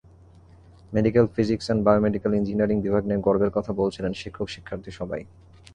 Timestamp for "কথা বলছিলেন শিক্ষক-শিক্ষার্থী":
3.57-4.91